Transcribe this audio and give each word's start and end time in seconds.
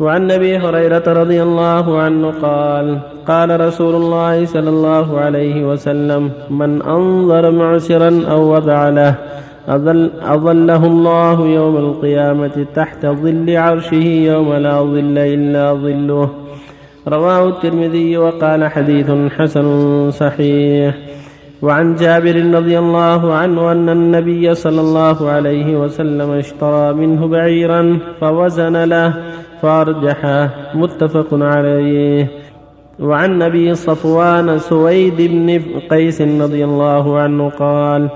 وعن 0.00 0.30
أبي 0.30 0.56
هريرة 0.58 1.02
رضي 1.06 1.42
الله 1.42 1.98
عنه 1.98 2.32
قال 2.42 2.98
قال 3.28 3.60
رسول 3.60 3.94
الله 3.94 4.44
صلى 4.44 4.70
الله 4.70 5.20
عليه 5.20 5.68
وسلم 5.68 6.30
من 6.50 6.82
أنظر 6.82 7.50
معسرا 7.50 8.22
أو 8.30 8.54
وضع 8.54 8.88
له 8.88 9.14
أظل 9.68 10.10
أظله 10.22 10.86
الله 10.86 11.46
يوم 11.46 11.76
القيامة 11.76 12.66
تحت 12.74 13.06
ظل 13.06 13.56
عرشه 13.56 14.04
يوم 14.04 14.54
لا 14.54 14.80
ظل 14.82 15.18
إلا 15.18 15.72
ظله. 15.72 16.28
رواه 17.08 17.48
الترمذي 17.48 18.16
وقال 18.16 18.70
حديث 18.70 19.10
حسن 19.36 20.10
صحيح. 20.10 20.94
وعن 21.62 21.94
جابر 21.94 22.54
رضي 22.54 22.78
الله 22.78 23.34
عنه 23.34 23.72
أن 23.72 23.88
النبي 23.88 24.54
صلى 24.54 24.80
الله 24.80 25.30
عليه 25.30 25.76
وسلم 25.76 26.30
اشترى 26.30 26.92
منه 26.92 27.26
بعيرا 27.26 27.98
فوزن 28.20 28.84
له 28.84 29.14
فأرجحه 29.62 30.50
متفق 30.74 31.28
عليه. 31.32 32.28
وعن 33.00 33.42
أبي 33.42 33.74
صفوان 33.74 34.58
سويد 34.58 35.16
بن 35.16 35.48
قيس 35.90 36.22
رضي 36.22 36.64
الله 36.64 37.18
عنه 37.18 37.48
قال 37.48 38.08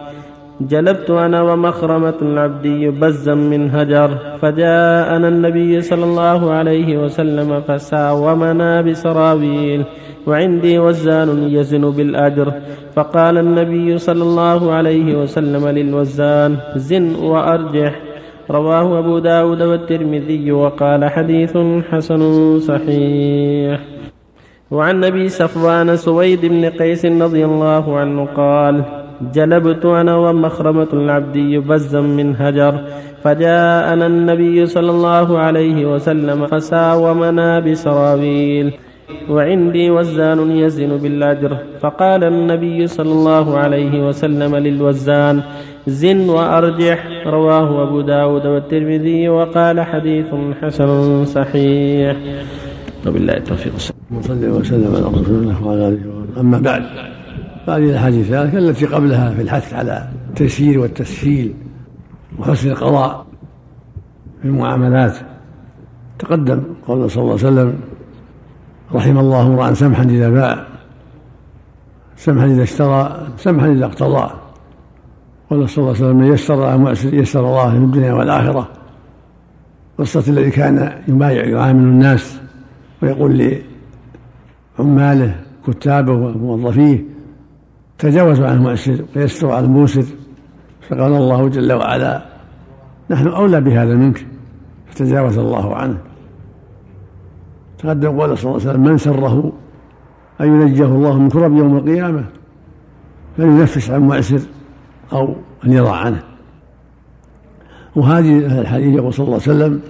جلبت 0.61 1.11
أنا 1.11 1.43
ومخرمة 1.43 2.15
العبدي 2.23 2.91
بزا 2.91 3.35
من 3.35 3.71
هجر 3.71 4.11
فجاءنا 4.43 5.29
النبي 5.29 5.81
صلى 5.81 6.05
الله 6.05 6.51
عليه 6.51 7.05
وسلم 7.05 7.61
فساومنا 7.61 8.81
بسراويل 8.81 9.83
وعندي 10.27 10.79
وزان 10.79 11.49
يزن 11.49 11.91
بالأجر 11.91 12.53
فقال 12.95 13.39
النبي 13.39 13.99
صلى 13.99 14.23
الله 14.23 14.73
عليه 14.73 15.23
وسلم 15.23 15.69
للوزان 15.69 16.57
زن 16.77 17.15
وأرجح. 17.15 18.06
رواه 18.51 18.99
أبو 18.99 19.19
داود 19.19 19.63
والترمذي 19.63 20.53
وقال 20.53 21.05
حديث 21.05 21.57
حسن 21.91 22.23
صحيح. 22.61 23.81
وعن 24.71 25.05
أبي 25.05 25.29
صفوان 25.29 25.97
سويد 25.97 26.47
بن 26.47 26.65
قيس 26.65 27.07
رضي 27.07 27.45
الله 27.45 27.99
عنه 27.99 28.25
قال 28.37 28.83
جلبت 29.35 29.85
أنا 29.85 30.17
ومخرمة 30.17 30.89
العبدي 30.93 31.59
بزا 31.59 32.01
من 32.01 32.37
هجر 32.37 32.75
فجاءنا 33.23 34.07
النبي 34.07 34.67
صلى 34.67 34.91
الله 34.91 35.39
عليه 35.39 35.95
وسلم 35.95 36.47
فساومنا 36.47 37.61
بسراويل 37.61 38.73
وعندي 39.31 39.91
وزان 39.91 40.51
يزن 40.51 40.97
بالأجر 40.97 41.57
فقال 41.81 42.25
النبي 42.25 42.87
صلى 42.87 43.13
الله 43.13 43.59
عليه 43.59 44.09
وسلم 44.09 44.57
للوزان 44.57 45.43
زن 45.87 46.29
وأرجح 46.29 47.07
رواه 47.27 47.83
أبو 47.83 48.01
داود 48.01 48.47
والترمذي 48.47 49.29
وقال 49.29 49.81
حديث 49.81 50.27
حسن 50.63 51.25
صحيح. 51.25 52.17
وبالله 53.07 53.37
التوفيق. 53.37 53.73
وصلى 54.11 54.49
وسلم 54.49 54.95
على 54.95 55.21
رسول 55.21 55.35
الله 55.35 55.65
وعلى 55.65 55.89
آله 55.89 56.01
أما 56.41 56.59
بعد 56.59 56.83
فهذه 57.67 57.91
الأحاديث 57.91 58.27
الثلاثة 58.27 58.59
التي 58.59 58.87
قبلها 58.87 59.31
في 59.31 59.43
الحث 59.43 59.75
على 59.75 60.09
التيسير 60.29 60.79
والتسهيل 60.79 61.55
وحسن 62.39 62.71
القضاء 62.71 63.27
في 64.43 64.49
المعاملات 64.49 65.17
تقدم 66.19 66.63
قول 66.89 67.11
صلى 67.11 67.23
الله 67.23 67.33
عليه 67.33 67.47
وسلم 67.47 67.81
رحم 68.95 69.19
الله 69.19 69.47
امرأ 69.47 69.75
سمحا 69.75 70.03
إذا 70.03 70.31
باع 70.31 70.67
سمحا 72.17 72.47
إذا 72.47 72.63
اشترى 72.63 73.27
سمحا 73.37 73.73
إذا 73.73 73.85
اقتضى. 73.85 74.31
قال 75.51 75.69
صلى 75.69 75.79
الله 75.79 75.97
عليه 75.97 76.05
وسلم 76.05 76.17
من 76.17 76.27
يسر 76.27 77.15
يسر 77.15 77.41
الله 77.41 77.71
في 77.71 77.77
الدنيا 77.77 78.13
والآخرة. 78.13 78.69
قصه 79.99 80.25
الذي 80.29 80.51
كان 80.51 80.93
يبايع 81.09 81.45
يعامل 81.45 81.83
الناس 81.83 82.41
ويقول 83.03 83.61
لعماله 84.79 85.35
كتابه 85.67 86.13
وموظفيه 86.13 87.05
تجاوزوا 87.99 88.47
عن 88.47 88.57
المؤسر 88.57 89.05
ويسروا 89.17 89.55
على 89.55 89.65
الموسر. 89.65 90.05
فقال 90.89 91.13
الله 91.13 91.49
جل 91.49 91.73
وعلا 91.73 92.23
نحن 93.11 93.29
أولى 93.29 93.61
بهذا 93.61 93.95
منك. 93.95 94.27
فتجاوز 94.87 95.39
الله 95.39 95.75
عنه. 95.75 95.99
تقدم 97.79 98.21
قول 98.21 98.39
صلى 98.39 98.51
الله 98.51 98.61
عليه 98.61 98.71
وسلم 98.71 98.85
من 98.85 98.99
سره 98.99 99.53
أن 100.41 100.47
ينجيه 100.47 100.85
الله 100.85 101.19
من 101.19 101.29
كرب 101.29 101.57
يوم 101.57 101.77
القيامة 101.77 102.25
فلينفس 103.37 103.91
عن 103.91 104.01
مؤسر 104.01 104.41
أو 105.13 105.35
أن 105.65 105.73
يضع 105.73 105.97
عنه. 105.97 106.23
وهذه 107.97 108.61
الحديث 108.61 108.97
يقول 108.97 109.15
صلى 109.15 109.25
الله 109.25 109.41
عليه 109.43 109.57
وسلم 109.57 109.81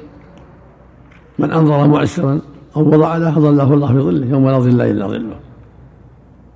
من 1.38 1.52
أنظر 1.52 1.86
مؤسرا 1.86 2.40
أو 2.76 2.82
وضع 2.88 3.16
له 3.16 3.30
ظله 3.30 3.74
الله 3.74 3.86
في 3.86 4.00
ظله 4.00 4.26
يوم 4.26 4.48
لا 4.48 4.58
ظل 4.58 4.80
إلا 4.80 5.06
ظله. 5.06 5.36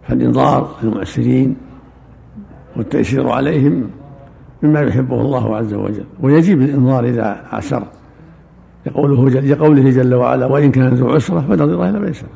فالإنظار 0.08 0.70
المؤسرين 0.82 1.56
والتيسير 2.76 3.28
عليهم 3.28 3.90
مما 4.62 4.80
يحبه 4.80 5.20
الله 5.20 5.56
عز 5.56 5.74
وجل. 5.74 6.04
ويجب 6.22 6.62
الإنظار 6.62 7.04
إذا 7.04 7.44
عسر. 7.52 7.82
يقوله 8.86 9.28
جل 9.28 9.44
يقوله 9.44 9.90
جل 9.90 10.14
وعلا 10.14 10.46
وإن 10.46 10.70
كان 10.70 10.88
ذو 10.88 11.10
عسرة 11.10 11.40
فنظر 11.40 11.88
إلى 11.88 12.00
ميسرة 12.00 12.28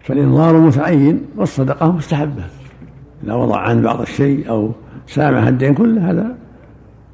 فالإنظار 0.00 0.56
متعين 0.56 1.26
والصدقة 1.36 1.92
مستحبة. 1.92 2.44
إذا 3.24 3.34
وضع 3.34 3.60
عن 3.60 3.82
بعض 3.82 4.00
الشيء 4.00 4.48
أو 4.50 4.72
سامح 5.06 5.46
الدين 5.46 5.74
كله 5.74 6.10
هذا 6.10 6.34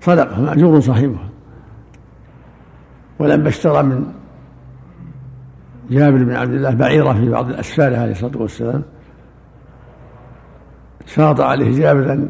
صدقة 0.01 0.41
مأجور 0.41 0.81
صاحبها 0.81 1.29
ولما 3.19 3.49
اشترى 3.49 3.83
من 3.83 4.05
جابر 5.91 6.25
بن 6.25 6.35
عبد 6.35 6.53
الله 6.53 6.75
بعيرة 6.75 7.13
في 7.13 7.31
بعض 7.31 7.49
الأسفار 7.49 7.95
عليه 7.97 8.13
الصلاة 8.13 8.43
والسلام 8.43 8.83
شاط 11.07 11.41
عليه 11.41 11.79
جابر 11.79 12.13
أن 12.13 12.29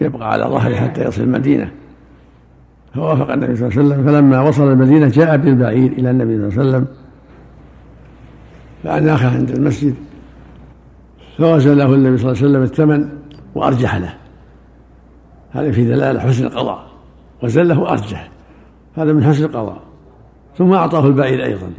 يبقى 0.00 0.32
على 0.32 0.44
ظهره 0.44 0.74
حتى 0.74 1.04
يصل 1.04 1.22
المدينة. 1.22 1.70
فوافق 2.94 3.32
النبي 3.32 3.56
صلى 3.56 3.68
الله 3.68 3.78
عليه 3.78 3.88
وسلم. 3.94 4.06
فلما 4.06 4.40
وصل 4.40 4.72
المدينة 4.72 5.08
جاء 5.08 5.36
بالبعير 5.36 5.92
إلى 5.92 6.10
النبي 6.10 6.36
صلى 6.36 6.48
الله 6.48 6.60
عليه 6.60 6.70
وسلم 6.70 6.86
فأناخه 8.84 9.36
عند 9.36 9.50
المسجد. 9.50 9.94
فوزن 11.40 11.76
له 11.76 11.94
النبي 11.94 12.18
صلى 12.18 12.32
الله 12.32 12.42
عليه 12.42 12.50
وسلم 12.50 12.62
الثمن 12.62 13.08
وأرجح 13.54 13.96
له. 13.96 14.14
هذا 15.50 15.72
في 15.72 15.84
دلالة 15.84 16.20
حسن 16.20 16.44
القضاء. 16.44 16.86
وزن 17.42 17.62
له 17.62 17.88
أرجح 17.88 18.30
هذا 18.94 19.12
من 19.12 19.24
حسن 19.24 19.44
القضاء. 19.44 19.82
ثم 20.58 20.72
أعطاه 20.72 21.06
البعير 21.06 21.44
أيضا. 21.44 21.72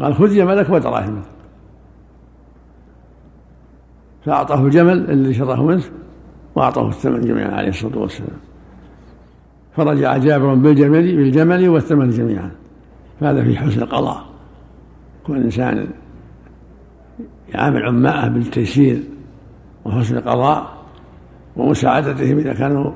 قال 0.00 0.14
خذ 0.14 0.34
جملك 0.34 0.70
ودراهمك 0.70 1.22
فأعطاه 4.24 4.64
الجمل 4.64 5.10
الذي 5.10 5.34
شراه 5.34 5.62
منه 5.62 5.82
وأعطاه 6.54 6.88
الثمن 6.88 7.20
جميعا 7.20 7.50
عليه 7.50 7.68
الصلاة 7.68 7.98
والسلام. 7.98 8.38
فرجع 9.76 10.16
جابر 10.16 10.54
بالجمل 10.54 11.16
بالجمل 11.16 11.68
والثمن 11.68 12.10
جميعا. 12.10 12.50
فهذا 13.20 13.44
في 13.44 13.56
حسن 13.56 13.82
القضاء. 13.82 14.24
كون 15.26 15.36
الإنسان 15.36 15.88
يعامل 17.54 17.82
عماءه 17.86 18.28
بالتيسير 18.28 19.02
وحسن 19.84 20.16
القضاء 20.16 20.80
ومساعدتهم 21.56 22.38
إذا 22.38 22.52
كانوا 22.52 22.92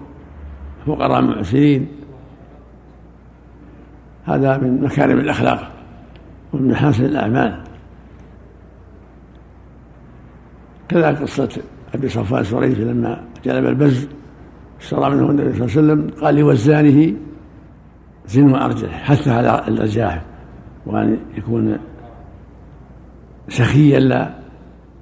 فقراء 0.87 1.23
معسرين. 1.23 1.89
هذا 4.25 4.57
من 4.59 4.83
مكارم 4.83 5.19
الأخلاق 5.19 5.71
ومن 6.53 6.71
محاسن 6.71 7.05
الأعمال. 7.05 7.61
كذلك 10.89 11.23
قصة 11.23 11.63
أبي 11.95 12.09
صفوان 12.09 12.45
سريج 12.45 12.81
لما 12.81 13.25
جلب 13.45 13.67
البز 13.67 14.09
اشترى 14.81 15.11
منه 15.11 15.31
النبي 15.31 15.53
صلى 15.53 15.81
الله 15.81 15.93
عليه 15.93 16.05
وسلم 16.05 16.25
قال 16.25 16.35
لوزانه 16.35 17.15
زن 18.27 18.53
وأرجح 18.53 19.03
حتى 19.05 19.31
على 19.31 19.65
الأرجاح. 19.69 20.23
وأن 20.87 21.19
يكون 21.39 21.79
سخيا 23.49 24.01
لا 24.01 24.44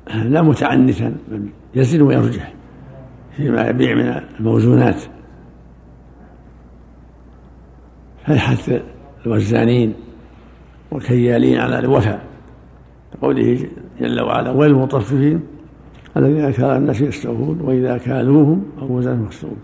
لا 0.06 0.42
متعنتا 0.42 1.14
بل 1.28 1.48
يزن 1.74 2.02
ويرجح 2.02 2.52
فيما 3.36 3.68
يبيع 3.68 3.94
من 3.94 4.22
الموزونات. 4.40 5.02
فيحث 8.26 8.82
الوزانين 9.26 9.94
والكيالين 10.90 11.60
على 11.60 11.78
الوفاء 11.78 12.22
كقوله 13.12 13.68
جل 14.00 14.20
وعلا 14.20 14.50
والمطففين 14.50 15.40
الذين 16.16 16.50
كان 16.50 16.76
الناس 16.76 17.00
يستوفون 17.00 17.60
وإذا 17.60 17.98
كالوهم 17.98 18.64
أو 18.82 18.96
وزنهم 18.96 19.24
يخسرون 19.24 19.56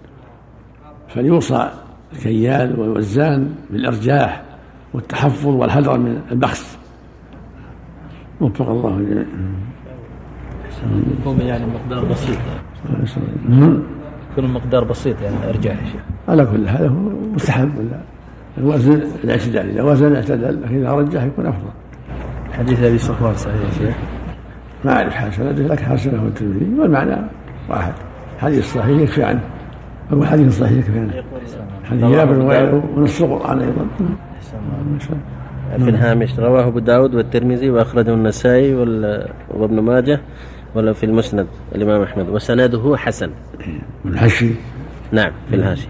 فليوصى 1.09 1.71
الكيال 2.13 2.81
والوزان 2.81 3.55
بالإرجاح 3.71 4.43
والتحفظ 4.95 5.47
والحذر 5.47 5.99
من 5.99 6.23
البخس. 6.33 6.79
وفق 8.41 8.69
الله 8.69 8.97
الجميع. 8.97 9.25
يكون 11.21 11.41
يعني 11.41 11.65
مقدار 11.67 12.05
بسيط. 12.05 12.39
يكون 14.33 14.45
المقدار 14.45 14.85
بسيط 14.85 15.23
يعني 15.23 15.37
ارجاح 15.49 15.75
يا 15.75 15.87
شيخ. 15.87 16.01
على 16.29 16.47
كل 16.47 16.69
حال 16.69 16.87
هو 16.87 17.11
مستحب 17.35 17.71
ولا؟ 17.79 18.01
الوزن 18.59 19.03
الاعتدال 19.25 19.71
إذا 19.71 19.83
وزن 19.83 20.15
اعتدل 20.15 20.63
لكن 20.63 20.77
إذا 20.77 20.93
رجح 20.93 21.23
يكون 21.23 21.47
أفضل. 21.47 21.71
حديث 22.53 22.83
أبي 22.83 22.99
صفوان 22.99 23.35
صحيح 23.35 23.55
يا 23.55 23.71
شيخ. 23.79 23.97
ما 24.85 24.93
أعرف 24.93 25.15
حسنته 25.15 25.63
لكن 25.63 25.85
حسنه 25.85 26.23
الترمذي 26.23 26.81
والمعنى 26.81 27.17
واحد. 27.69 27.93
حديث 28.39 28.75
صحيح 28.75 29.01
يكفي 29.01 29.25
عنه 29.25 29.41
أو 30.13 30.25
حديث 30.25 30.61
صحيح 30.61 30.79
يكفي 30.79 30.99
عنه 30.99 31.13
حديث 31.85 32.05
جابر 32.05 32.39
وغيره 32.39 32.83
ونص 32.97 33.23
القرآن 33.23 33.61
أيضا. 33.61 33.87
في 35.79 35.91
الهامش 35.91 36.39
رواه 36.39 36.67
أبو 36.67 36.79
داود 36.79 37.15
والترمذي 37.15 37.71
وأخرجه 37.71 38.15
النسائي 38.15 38.75
وابن 39.55 39.81
ماجه. 39.81 40.21
ولا 40.75 40.93
في 40.93 41.07
المسند 41.07 41.47
الإمام 41.75 42.03
أحمد 42.03 42.29
وسنده 42.29 42.97
حسن. 42.97 43.31
والحشي 44.05 44.51
نعم 45.13 45.33
في 45.51 45.57
الهاشي 45.57 45.89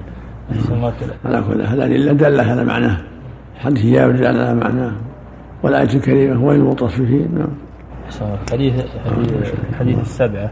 على 1.24 1.42
كل 1.48 1.62
هذا 1.62 1.84
الأدلة 1.84 2.12
دل 2.12 2.40
على 2.40 2.64
معناه. 2.64 2.96
حديث 3.56 3.86
جابر 3.86 4.16
دل 4.16 4.26
على 4.26 4.54
معناه. 4.54 4.92
والآية 5.62 5.96
الكريمة 5.96 6.44
وين 6.44 6.60
المطففين 6.60 7.28
نعم. 7.38 7.48
حديث 8.52 8.74
حديث, 9.06 9.52
حديث 9.78 9.98
السبعة 10.00 10.50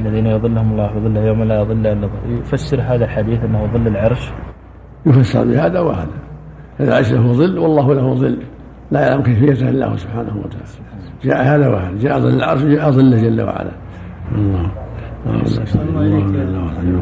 الذين 0.00 0.26
يظلهم 0.26 0.72
الله 0.72 0.86
بظله 0.86 1.20
يوم 1.20 1.42
لا 1.42 1.60
يظل 1.60 1.86
إلا 1.86 1.94
ظله 1.94 2.38
يفسر 2.40 2.80
هذا 2.80 3.04
الحديث 3.04 3.44
أنه 3.44 3.70
ظل 3.74 3.86
العرش؟ 3.86 4.30
يفسر 5.06 5.44
بهذا 5.44 5.80
وهذا. 5.80 6.16
عيش 6.80 7.12
له 7.12 7.32
ظل 7.32 7.58
والله 7.58 7.94
له 7.94 8.14
ظل. 8.14 8.38
لا 8.90 9.00
يعلم 9.00 9.22
كيفيته 9.22 9.68
إلا 9.68 9.86
هو 9.86 9.96
سبحانه 9.96 10.36
وتعالى. 10.44 10.64
جاء 11.24 11.42
هذا 11.42 11.68
وهذا 11.68 11.98
جاء 12.00 12.20
ظل 12.20 12.34
العرش 12.34 12.62
جاء 12.62 12.90
ظله 12.90 13.22
جل 13.22 13.42
وعلا. 13.42 13.70
الله. 14.36 14.70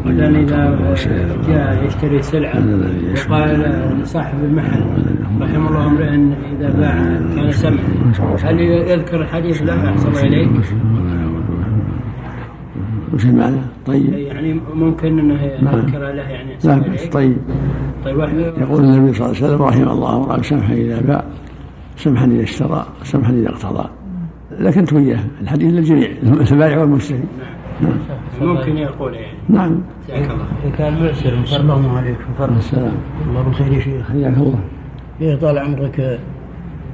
إذا 0.06 0.28
إذا 0.28 0.78
جاء 1.48 1.84
يشتري 1.86 2.22
سلعة 2.22 2.62
وقال 3.28 3.62
لصاحب 4.02 4.44
المحل 4.44 4.82
رحم 5.40 5.66
الله 5.66 5.86
امرئ 5.86 6.08
إذا 6.58 6.70
باع 6.70 6.94
كان 7.36 7.50
سمحا 7.50 8.50
هل 8.50 8.60
يذكر 8.60 9.22
الحديث؟ 9.22 9.62
له 9.62 9.90
أحسن 9.90 10.26
إليك؟ 10.26 10.50
وش 13.14 13.24
المعنى؟ 13.24 13.56
طيب. 13.86 14.12
يعني 14.14 14.60
ممكن 14.74 15.18
أنه 15.18 15.42
يذكر 15.42 15.98
له 15.98 16.22
يعني. 16.22 16.56
لا 16.64 16.72
أحسن 16.72 16.92
بس 16.92 17.00
إليك؟ 17.00 17.12
طيب. 17.12 17.36
طيب 18.04 18.18
يقول 18.58 18.84
النبي 18.84 19.12
صلى 19.12 19.26
الله 19.26 19.36
عليه 19.36 19.46
وسلم 19.46 19.62
رحم 19.62 19.88
الله 19.88 20.16
امرأ 20.16 20.42
سمحا 20.42 20.74
إذا 20.74 21.00
باع 21.00 21.24
سمحا 21.96 22.26
إذا 22.26 22.42
اشترى 22.42 22.86
سمحا 23.02 23.32
إذا 23.32 23.48
اقتضى. 23.48 23.88
لكن 24.62 24.84
تويه 24.84 25.24
الحديث 25.40 25.72
للجميع 25.74 26.08
البائع 26.52 26.78
والمشتري 26.78 27.22
ممكن 28.40 28.76
يقول 28.78 29.14
يعني 29.14 29.36
نعم. 29.48 29.80
جزاك 30.08 30.30
الله 30.30 30.76
كان 30.78 31.02
معسر 31.02 31.32
السلام 31.42 31.88
عليكم 31.88 32.24
فرق 32.38 32.56
السلام. 32.56 32.92
الله 33.28 33.42
بالخير 33.42 33.72
يا 33.72 33.80
شيخ. 33.80 34.10
حياك 34.10 34.36
الله. 34.36 34.58
إيه 35.20 35.36
طال 35.36 35.58
عمرك 35.58 36.20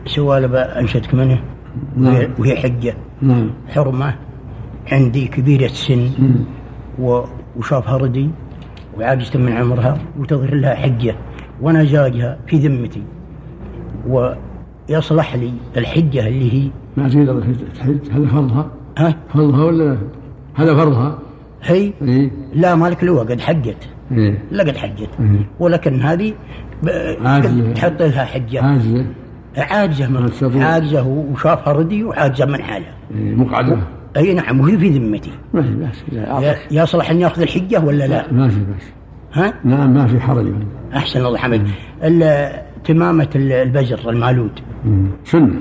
سوالة 0.07 0.59
أنشدك 0.61 1.15
منه. 1.15 1.39
وهي, 1.99 2.29
وهي 2.39 2.57
حجة. 2.57 2.95
نعم. 3.23 3.51
حرمة 3.69 4.15
عندي 4.93 5.27
كبيرة 5.29 5.65
السن. 5.65 6.11
و- 6.99 7.25
وشافها 7.57 7.97
ردي. 7.97 8.31
وعاجزة 8.99 9.39
من 9.39 9.53
عمرها. 9.53 9.99
وتظهر 10.19 10.55
لها 10.55 10.75
حجة. 10.75 11.15
وأنا 11.63 11.85
زاجها 11.85 12.39
في 12.47 12.57
ذمتي. 12.57 13.03
ويصلح 14.91 15.35
لي 15.37 15.53
الحجة 15.77 16.29
اللي 16.29 16.53
هي. 16.53 16.69
ما 16.97 17.09
تقدر 17.09 17.43
تحج 17.79 17.97
هذا 18.13 18.27
فرضها؟ 18.27 18.71
ها؟ 18.99 19.15
فرضها 19.35 19.65
ولا 19.65 19.99
هذا 20.55 20.75
فرضها؟ 20.75 21.19
هي. 21.63 21.93
إيه. 22.03 22.31
لا 22.55 22.75
مالك 22.75 23.05
لو 23.05 23.19
قد 23.19 23.41
حجت. 23.41 23.89
إيه. 24.13 24.39
لا 24.51 24.63
قد 24.65 24.77
حجت. 24.77 25.09
إيه. 25.21 25.49
ولكن 25.61 26.01
هذه 26.03 26.33
ب- 26.83 27.27
عاجزة. 27.27 27.73
تحط 27.73 28.03
لها 28.03 28.25
حجة. 28.25 28.63
عاجزة. 28.65 29.07
عاجزة 29.57 30.09
من. 30.09 30.31
عاجزة 30.63 31.03
وشافها 31.07 31.73
ردي 31.73 32.05
وعاجزة 32.05 32.45
من 32.47 32.63
حالها 32.63 32.95
إيه 33.15 33.35
مقعدة 33.35 33.79
إي 34.17 34.35
نعم 34.35 34.61
وهي 34.61 34.79
في 34.79 34.89
ذمتي. 34.89 35.31
ما 35.55 35.63
في 35.63 35.75
بأس. 35.75 36.05
أعطاك 36.29 36.59
يصلح 36.71 37.11
أن 37.11 37.21
يأخذ 37.21 37.43
الحجة 37.43 37.81
ولا 37.85 38.07
لا؟ 38.07 38.33
ما 38.33 38.49
في 38.49 38.59
بأس. 38.59 38.83
ها؟ 39.33 39.55
نعم 39.65 39.95
ما 39.95 40.07
في 40.07 40.21
حرج. 40.21 40.47
أحسن 40.97 41.27
الله 41.27 41.39
حمد. 41.39 41.69
ال- 42.91 43.53
البزر 43.53 44.11
المالود. 44.11 44.51
سنة. 45.25 45.55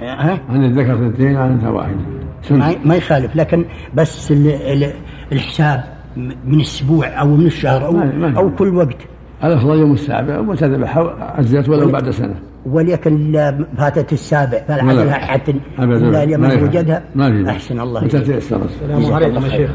ها؟ 0.00 0.38
عن 0.48 0.64
الذكر 0.64 0.94
اثنتين 0.94 1.36
عن 1.36 1.46
الأنثى 1.48 1.66
واحدة 1.66 1.94
ما 1.94 2.42
سنة 2.42 2.76
ما 2.84 2.94
يخالف 2.94 3.36
لكن 3.36 3.64
بس 3.94 4.32
ال- 4.32 4.46
ال- 4.48 4.92
الحساب 5.32 5.84
من 6.16 6.54
الأسبوع 6.54 7.06
أو 7.06 7.36
من 7.36 7.46
الشهر 7.46 7.86
أو 7.86 7.92
ما- 7.92 8.12
ما- 8.18 8.36
أو 8.38 8.50
كل 8.54 8.74
وقت. 8.74 8.96
الأفضل 9.44 9.78
يوم 9.78 9.92
السابع 9.92 10.38
وتذبح 10.38 10.98
عزت 11.20 11.68
ولو 11.68 11.88
بعد 11.90 12.10
سنة. 12.10 12.34
ولكن 12.66 13.32
لا 13.32 13.64
فاتت 13.78 14.12
السابع 14.12 14.58
فلا 14.68 14.92
لها 15.04 15.14
حتى 15.14 15.50
إلا 15.78 16.36
ما 16.36 16.46
لمن. 16.46 16.62
وجدها. 16.62 17.02
ما 17.14 17.30
في 17.30 17.42
بأس. 17.42 17.48
أحسن 17.54 17.80
الله 17.80 18.04
متى. 18.04 18.20
تيسرت 18.20 18.62
السلام 18.82 19.12
عليكم 19.14 19.44
يا 19.44 19.48
شيخ. 19.50 19.70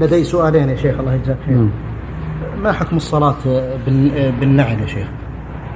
لدي 0.00 0.24
سؤالين 0.24 0.68
يا 0.68 0.76
شيخ 0.76 0.98
الله 1.00 1.14
يجزاك 1.14 1.36
خير. 1.46 1.68
ما 2.62 2.72
حكم 2.72 2.96
الصلاة 2.96 3.34
بال- 3.86 4.32
بالنعل 4.40 4.80
يا 4.80 4.86
شيخ؟ 4.86 5.06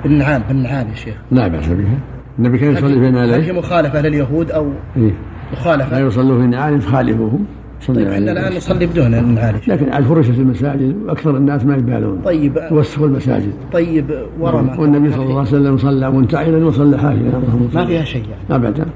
بالنعال 0.03 0.43
بالنعال 0.49 0.87
يا 0.91 0.95
شيخ. 0.95 1.15
لا 1.31 1.49
بأس 1.49 1.69
بها 1.69 1.99
النبي 2.39 2.59
كان 2.59 2.73
يصلي 2.73 3.01
بين 3.01 3.17
هل 3.17 3.31
هي 3.31 3.53
مخالفة 3.53 4.01
لليهود 4.01 4.51
أو 4.51 4.67
إيه. 4.97 5.03
لا 5.03 5.13
مخالفة 5.53 5.99
يصلوا 5.99 6.41
في 6.41 6.47
نعال 6.47 6.81
فخالفوهم 6.81 7.45
صلى 7.81 7.97
طيب 7.97 8.09
إحنا 8.09 8.33
وسلم. 8.33 8.57
نصلي 8.57 8.87
بدون 8.87 9.15
النعال 9.15 9.55
لكن 9.69 9.93
على 9.93 10.05
فرشة 10.05 10.31
المساجد 10.41 10.97
وأكثر 11.07 11.37
الناس 11.37 11.65
ما 11.65 11.77
يبالون. 11.77 12.21
طيب. 12.25 12.59
يوسخوا 12.71 13.07
المساجد. 13.07 13.53
طيب 13.73 14.05
ورا 14.41 14.63
ما. 14.63 14.81
والنبي 14.81 15.13
صلى 15.13 15.23
الله 15.23 15.39
عليه 15.39 15.49
وسلم 15.49 15.77
صلى 15.77 16.11
منتعلا 16.11 16.67
وصلى 16.67 16.99
حافيا 16.99 17.43
ما. 17.75 17.87
فيها 17.87 18.05
شيء 18.05 18.23
يعني. 18.51 18.67
أبدا. 18.67 18.87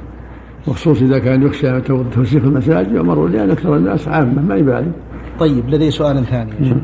وخصوص 0.69 1.03
إذا 1.03 1.19
كان 1.19 1.43
يخشى 1.43 1.81
تو- 1.81 2.03
توسيخ 2.03 2.45
المساجد 2.45 2.93
يؤمر 2.95 3.27
لأن 3.29 3.51
أكثر 3.51 3.77
الناس 3.77 4.09
عامة 4.09 4.43
ما 4.43 4.57
يبالي. 4.57 4.91
طيب 5.41 5.69
لدي 5.71 5.91
سؤال 5.91 6.25
ثاني 6.27 6.51
شيخ. 6.65 6.77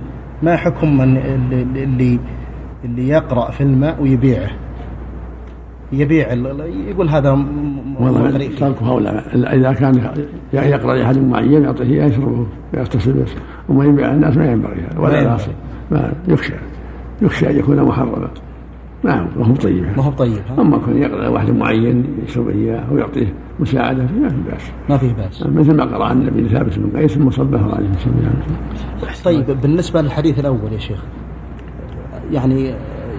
ما 0.43 0.57
حكم 0.57 0.97
من 0.97 1.17
اللي 1.77 2.19
اللي, 2.85 3.09
يقرأ 3.09 3.51
في 3.51 3.61
الماء 3.61 4.03
ويبيعه. 4.03 4.51
يبيع 5.93 6.33
يقول 6.89 7.09
هذا 7.09 7.31
والله 8.01 8.49
تركه 8.59 8.91
اولى 8.91 9.09
إذا 9.35 9.73
كان 9.73 10.11
يقرأ 10.53 10.97
لأحد 10.97 11.19
معين 11.19 11.65
يعطيه 11.65 12.03
يشربه 12.03 12.47
ويغتسل 12.75 13.13
بس 13.13 13.31
وما 13.69 13.85
يبيع 13.85 14.13
الناس 14.13 14.37
ما 14.37 14.53
ينبغي. 14.53 14.81
هذا 14.91 15.01
ولا. 15.01 15.25
لاصي 15.25 15.51
ما 15.91 16.13
يخشى. 16.29 16.55
يخشى 17.23 17.51
أن 17.51 17.59
يكون 17.59 17.83
محرما. 17.83 18.29
ما 19.05 19.21
هو 19.21 19.27
ما 19.37 19.47
هو 19.47 19.55
طيب. 19.55 19.85
ما 19.97 20.03
هو 20.03 20.11
طيب؟ 20.11 20.43
أما 20.59 20.79
كان 20.79 20.99
يقرأ 20.99 21.29
واحد 21.29 21.51
معين 21.51 22.05
يشرب 22.27 22.49
إياه 22.49 22.93
ويعطيه 22.93 23.35
مساعدة 23.61 24.03
ما 24.03 24.29
في 24.29 24.37
بأس. 24.51 24.71
ما 24.91 24.97
فيه 24.97 25.13
بأس. 25.13 25.43
مثل 25.43 25.77
ما 25.77 25.85
قرأ 25.85 26.13
النبي 26.13 26.41
لثابت 26.41 26.79
بن 26.79 27.01
قيس 27.01 27.13
ثم 27.13 27.31
صبه 27.31 27.75
عليه 27.75 27.89
طيب 29.25 29.61
بالنسبة 29.63 30.03
للحديث 30.03 30.39
الأول 30.39 30.73
يا 30.73 30.79
شيخ. 30.79 31.05
يعني 32.33 32.75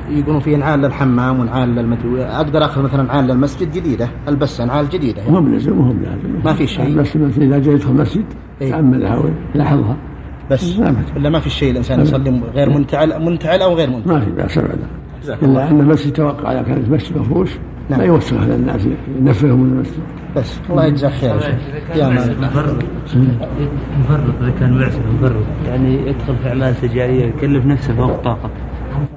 يقولون 0.10 0.39
في 0.39 0.56
نعال 0.56 0.80
للحمام 0.80 1.39
ونعال 1.39 1.75
للمدو 1.75 2.18
أقدر 2.18 2.66
أخذ 2.66 2.82
مثلا 2.82 3.04
نعال 3.04 3.28
للمسجد 3.28 3.72
جديدة 3.72 4.10
ألبسها 4.28 4.66
نعال 4.66 4.89
جديدة 4.89 5.22
يعني. 5.22 5.34
وهو 5.34 5.42
بلزم 5.42 5.80
وهو 5.80 5.94
بلازم 5.94 6.46
ما 6.46 6.54
في 6.54 6.68
شيء. 6.68 6.96
بس 6.96 7.18
بس 7.18 7.38
إذا 7.38 7.60
جاء 7.60 7.74
يدخل 7.74 7.92
المسجد 7.92 8.25
إيه. 8.62 8.72
تاملها 8.72 9.22
ويلاحظها 9.56 9.98
بس. 10.51 10.80
ولا 11.16 11.30
ما 11.30 11.39
في 11.39 11.50
شيء 11.50 11.72
الإنسان 11.72 12.01
يصلي 12.01 12.42
غير 12.56 12.70
منتعل 12.70 13.25
منتعل 13.25 13.62
أو 13.62 13.74
غير 13.74 13.89
منتعل 13.89 14.13
ما 14.13 14.20
في 14.20 14.32
بأس 14.32 14.58
ابدا 14.58 14.88
إلا 15.44 15.70
أن 15.70 15.80
المسجد 15.80 16.08
يتوقع 16.08 16.51
اذا 16.51 16.62
كان 16.62 16.78
المسجد 16.78 17.18
مفروش 17.18 17.50
نعم. 17.89 18.00
لا 18.00 18.06
يوسخ 18.06 18.38
على 18.38 18.56
الناس 18.56 18.82
ينفرهم 19.20 19.60
من 19.60 19.74
المسجد 19.74 20.04
بس 20.36 20.60
الله 20.70 20.86
يجزاك 20.86 21.12
خير 21.12 21.58
يا 21.96 22.10
مفرط 22.42 22.84
مفرط 24.00 24.42
إذا 24.42 24.54
كان 24.60 24.78
معسر 24.78 25.00
مفرط 25.20 25.44
يعني 25.68 26.08
يدخل 26.08 26.36
في 26.44 26.50
أعمال 26.50 26.75
تجارية 26.75 27.25
يكلف 27.25 27.66
نفسه 27.66 27.94
فوق 27.94 28.16
طاقته 28.16 28.50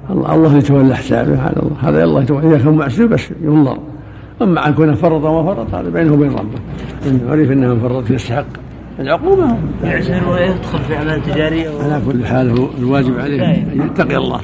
الله 0.09 0.35
الله 0.35 0.57
يتولى 0.57 0.95
حسابه 0.95 1.35
هذا 1.35 1.59
الله 1.59 1.77
هذا 1.81 2.03
الله 2.03 2.21
يتولى. 2.21 2.47
إذا 2.47 2.63
كان 2.63 2.73
معسر 2.73 3.05
بس 3.05 3.29
ينظر. 3.41 3.77
أما 4.41 4.61
عن 4.61 4.73
كونه 4.73 4.93
فرط 4.93 5.23
وما 5.23 5.55
فرط 5.55 5.73
هذا 5.73 5.89
بينه 5.89 6.13
وبين 6.13 6.31
ربه. 6.31 6.59
انه 7.07 7.31
عرف 7.31 7.51
انه 7.51 7.75
فرط 7.75 8.11
يستحق 8.11 8.45
العقوبة. 8.99 9.57
يعسر 9.83 10.29
ويدخل 10.29 10.79
في 10.79 10.95
أعمال 10.95 11.23
تجارية 11.23 11.69
على 11.83 12.01
كل 12.07 12.25
حال 12.25 12.59
هو 12.59 12.67
الواجب 12.79 13.19
عليه 13.19 13.41
أن 13.43 13.81
يتقي 13.85 14.17
الله. 14.17 14.39